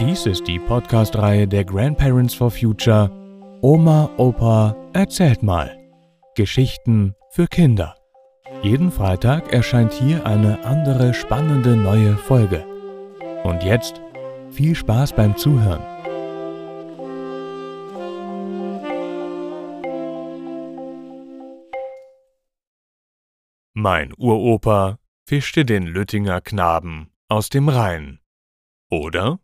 [0.00, 3.10] Dies ist die Podcast-Reihe der Grandparents for Future
[3.62, 5.76] Oma, Opa, erzählt mal.
[6.36, 7.96] Geschichten für Kinder.
[8.62, 12.64] Jeden Freitag erscheint hier eine andere spannende neue Folge.
[13.42, 14.00] Und jetzt
[14.50, 15.82] viel Spaß beim Zuhören.
[23.74, 28.20] Mein Uropa fischte den Lüttinger Knaben aus dem Rhein.
[28.90, 29.40] Oder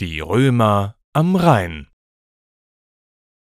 [0.00, 1.86] die Römer am Rhein.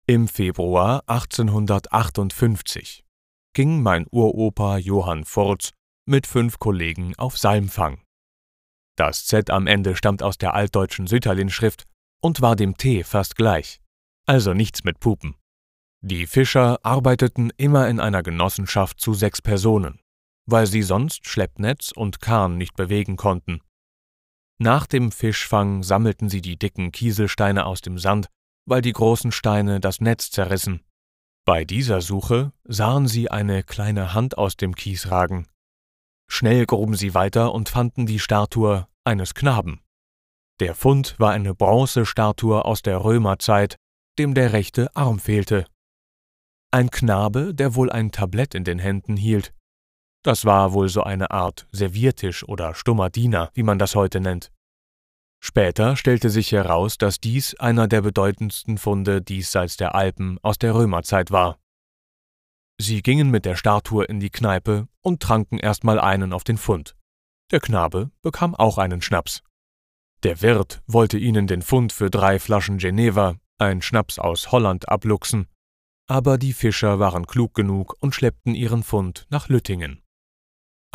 [0.06, 3.06] Im Februar 1858
[3.54, 5.70] ging mein Uropa Johann Furz
[6.06, 8.02] mit fünf Kollegen auf Salmfang.
[8.98, 11.84] Das Z am Ende stammt aus der altdeutschen Sütterlin-Schrift
[12.20, 13.80] und war dem T fast gleich,
[14.26, 15.36] also nichts mit Pupen.
[16.02, 20.00] Die Fischer arbeiteten immer in einer Genossenschaft zu sechs Personen,
[20.44, 23.62] weil sie sonst Schleppnetz und Kahn nicht bewegen konnten.
[24.58, 28.28] Nach dem Fischfang sammelten sie die dicken Kieselsteine aus dem Sand,
[28.66, 30.80] weil die großen Steine das Netz zerrissen.
[31.44, 35.46] Bei dieser Suche sahen sie eine kleine Hand aus dem Kies ragen.
[36.28, 39.80] Schnell gruben sie weiter und fanden die Statue eines Knaben.
[40.58, 43.76] Der Fund war eine Bronzestatue aus der Römerzeit,
[44.18, 45.66] dem der rechte Arm fehlte.
[46.72, 49.52] Ein Knabe, der wohl ein Tablett in den Händen hielt.
[50.26, 54.50] Das war wohl so eine Art Serviertisch oder stummer Diener, wie man das heute nennt.
[55.40, 60.74] Später stellte sich heraus, dass dies einer der bedeutendsten Funde diesseits der Alpen aus der
[60.74, 61.60] Römerzeit war.
[62.76, 66.96] Sie gingen mit der Statue in die Kneipe und tranken erstmal einen auf den Fund.
[67.52, 69.44] Der Knabe bekam auch einen Schnaps.
[70.24, 75.46] Der Wirt wollte ihnen den Fund für drei Flaschen Geneva, ein Schnaps aus Holland, abluchsen,
[76.08, 80.02] aber die Fischer waren klug genug und schleppten ihren Fund nach Lüttingen.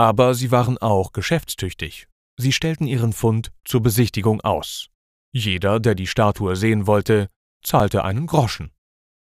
[0.01, 2.07] Aber sie waren auch geschäftstüchtig.
[2.35, 4.87] Sie stellten ihren Fund zur Besichtigung aus.
[5.31, 7.27] Jeder, der die Statue sehen wollte,
[7.63, 8.71] zahlte einen Groschen.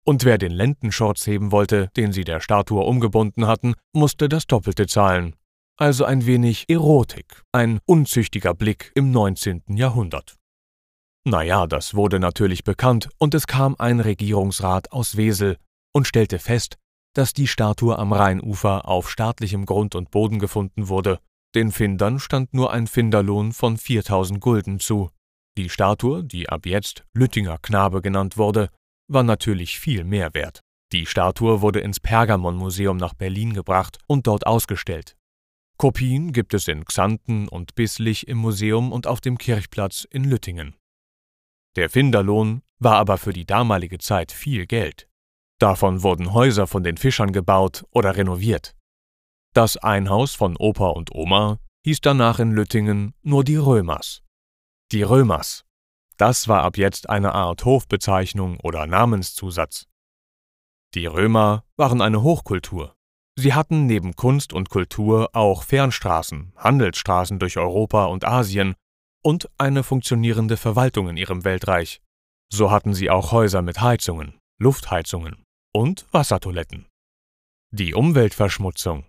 [0.05, 4.89] Und wer den Lendenschurz heben wollte, den sie der Statue umgebunden hatten, musste das Doppelte
[4.89, 5.37] zahlen.
[5.77, 9.63] Also ein wenig Erotik, ein unzüchtiger Blick im 19.
[9.69, 10.35] Jahrhundert.
[11.23, 15.59] Naja, das wurde natürlich bekannt, und es kam ein Regierungsrat aus Wesel
[15.93, 16.77] und stellte fest,
[17.17, 21.19] dass die Statue am Rheinufer auf staatlichem Grund und Boden gefunden wurde.
[21.55, 25.11] Den Findern stand nur ein Finderlohn von 4000 Gulden zu.
[25.57, 28.69] Die Statue, die ab jetzt Lüttinger Knabe genannt wurde,
[29.09, 30.61] war natürlich viel mehr wert.
[30.93, 35.17] Die Statue wurde ins Pergamon-Museum nach Berlin gebracht und dort ausgestellt.
[35.79, 40.77] Kopien gibt es in Xanten und Bislich im Museum und auf dem Kirchplatz in Lüttingen.
[41.77, 45.06] Der Finderlohn war aber für die damalige Zeit viel Geld.
[45.59, 48.75] Davon wurden Häuser von den Fischern gebaut oder renoviert.
[49.55, 54.23] Das Einhaus von Opa und Oma hieß danach in Lüttingen nur die Römers.
[54.93, 55.65] Die Römers.
[56.19, 59.87] Das war ab jetzt eine Art Hofbezeichnung oder Namenszusatz.
[60.95, 62.95] Die Römer waren eine Hochkultur.
[63.39, 68.75] Sie hatten neben Kunst und Kultur auch Fernstraßen, Handelsstraßen durch Europa und Asien
[69.23, 72.03] und eine funktionierende Verwaltung in ihrem Weltreich.
[72.51, 75.46] So hatten sie auch Häuser mit Heizungen, Luftheizungen
[75.77, 76.87] und Wassertoiletten.
[77.71, 79.05] Die Umweltverschmutzung,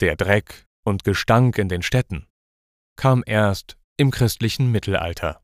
[0.00, 2.26] der Dreck und Gestank in den Städten
[2.96, 5.42] kam erst im christlichen Mittelalter.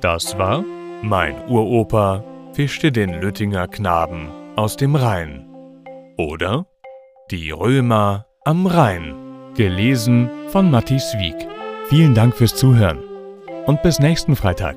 [0.00, 0.62] Das war
[1.02, 5.46] Mein Uropa fischte den Lüttinger Knaben aus dem Rhein.
[6.16, 6.66] Oder
[7.30, 9.29] Die Römer am Rhein.
[9.60, 11.36] Gelesen von Matthias Wieck.
[11.90, 12.98] Vielen Dank fürs Zuhören
[13.66, 14.76] und bis nächsten Freitag.